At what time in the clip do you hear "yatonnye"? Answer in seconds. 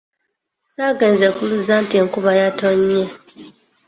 2.39-3.03